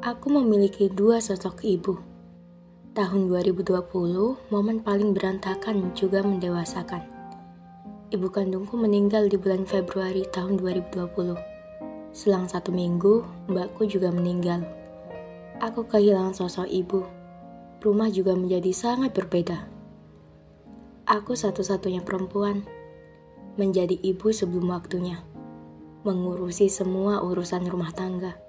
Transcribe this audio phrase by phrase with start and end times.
[0.00, 2.00] Aku memiliki dua sosok ibu.
[2.96, 3.84] Tahun 2020,
[4.48, 7.04] momen paling berantakan juga mendewasakan.
[8.08, 11.36] Ibu kandungku meninggal di bulan Februari tahun 2020.
[12.16, 13.20] Selang satu minggu,
[13.52, 14.64] mbakku juga meninggal.
[15.60, 17.04] Aku kehilangan sosok ibu.
[17.84, 19.68] Rumah juga menjadi sangat berbeda.
[21.12, 22.64] Aku satu-satunya perempuan.
[23.60, 25.20] Menjadi ibu sebelum waktunya.
[26.08, 28.48] Mengurusi semua urusan rumah tangga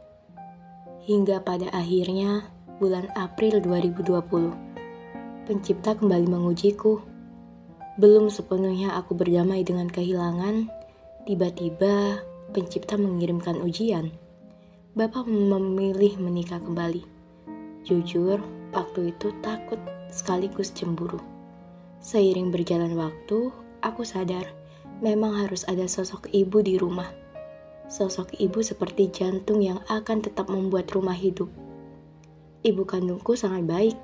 [1.02, 2.46] Hingga pada akhirnya
[2.78, 4.54] bulan April 2020,
[5.50, 7.02] pencipta kembali mengujiku.
[7.98, 10.70] Belum sepenuhnya aku berdamai dengan kehilangan,
[11.26, 12.22] tiba-tiba
[12.54, 14.14] pencipta mengirimkan ujian.
[14.94, 17.02] Bapak memilih menikah kembali.
[17.82, 18.38] Jujur,
[18.70, 19.82] waktu itu takut
[20.14, 21.18] sekaligus cemburu.
[21.98, 23.50] Seiring berjalan waktu,
[23.82, 24.46] aku sadar
[25.02, 27.21] memang harus ada sosok ibu di rumah
[27.92, 31.52] Sosok ibu seperti jantung yang akan tetap membuat rumah hidup.
[32.64, 34.00] Ibu kandungku sangat baik.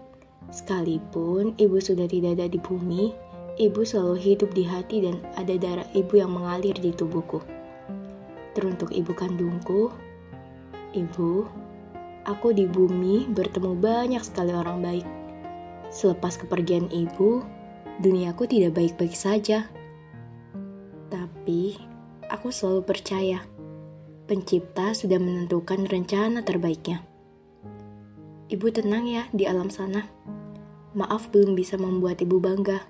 [0.52, 3.16] Sekalipun ibu sudah tidak ada di bumi,
[3.56, 7.40] ibu selalu hidup di hati dan ada darah ibu yang mengalir di tubuhku.
[8.60, 9.88] Teruntuk ibu kandungku,
[10.92, 11.48] ibu,
[12.28, 15.08] aku di bumi bertemu banyak sekali orang baik.
[15.88, 17.40] Selepas kepergian ibu,
[18.04, 19.64] duniaku tidak baik-baik saja.
[21.08, 21.80] Tapi,
[22.28, 23.48] aku selalu percaya
[24.28, 27.00] Pencipta sudah menentukan rencana terbaiknya.
[28.52, 30.04] Ibu tenang ya di alam sana.
[30.92, 32.84] Maaf belum bisa membuat ibu bangga.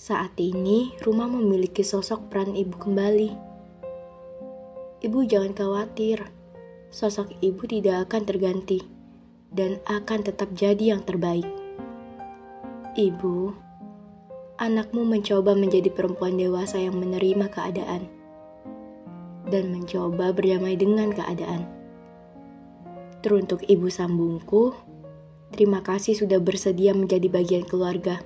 [0.00, 3.28] Saat ini rumah memiliki sosok peran ibu kembali.
[5.04, 6.24] Ibu jangan khawatir,
[6.88, 8.80] sosok ibu tidak akan terganti
[9.52, 11.44] dan akan tetap jadi yang terbaik.
[12.96, 13.52] Ibu,
[14.56, 18.21] anakmu mencoba menjadi perempuan dewasa yang menerima keadaan
[19.52, 21.68] dan mencoba berdamai dengan keadaan.
[23.20, 24.72] Teruntuk ibu sambungku,
[25.52, 28.24] terima kasih sudah bersedia menjadi bagian keluarga.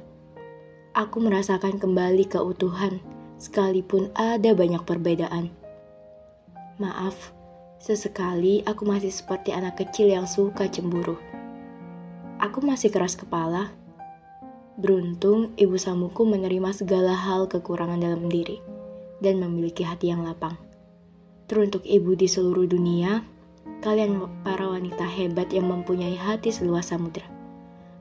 [0.97, 3.03] Aku merasakan kembali keutuhan,
[3.37, 5.53] sekalipun ada banyak perbedaan.
[6.81, 7.37] Maaf,
[7.77, 11.21] sesekali aku masih seperti anak kecil yang suka cemburu.
[12.41, 13.77] Aku masih keras kepala.
[14.77, 18.61] Beruntung ibu sambungku menerima segala hal kekurangan dalam diri
[19.25, 20.66] dan memiliki hati yang lapang.
[21.47, 23.23] Teruntuk ibu di seluruh dunia,
[23.79, 27.23] kalian para wanita hebat yang mempunyai hati seluas samudra.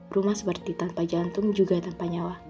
[0.09, 2.41] Rumah seperti tanpa jantung juga tanpa nyawa.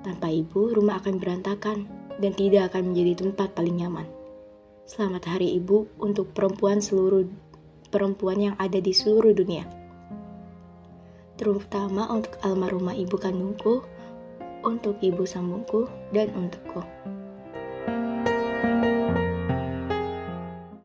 [0.00, 1.84] Tanpa ibu, rumah akan berantakan
[2.24, 4.08] dan tidak akan menjadi tempat paling nyaman.
[4.88, 7.28] Selamat Hari Ibu untuk perempuan seluruh
[7.92, 9.68] perempuan yang ada di seluruh dunia.
[11.36, 13.84] Terutama untuk almarhumah ibu kandungku,
[14.64, 15.84] untuk ibu sambungku,
[16.16, 16.80] dan untukku.